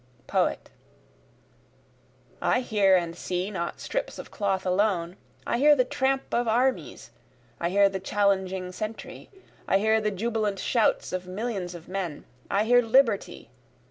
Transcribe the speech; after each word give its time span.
Poet: 0.25 0.71
I 2.41 2.61
hear 2.61 2.95
and 2.95 3.15
see 3.15 3.51
not 3.51 3.79
strips 3.79 4.17
of 4.17 4.31
cloth 4.31 4.65
alone, 4.65 5.15
I 5.45 5.59
hear 5.59 5.75
the 5.75 5.85
tramp 5.85 6.23
of 6.33 6.47
armies, 6.47 7.11
I 7.59 7.69
hear 7.69 7.87
the 7.87 7.99
challenging 7.99 8.71
sentry, 8.71 9.29
I 9.67 9.77
hear 9.77 10.01
the 10.01 10.09
jubilant 10.09 10.57
shouts 10.57 11.13
of 11.13 11.27
millions 11.27 11.75
of 11.75 11.87
men, 11.87 12.25
I 12.49 12.63
hear 12.63 12.81
Liberty! 12.81 13.51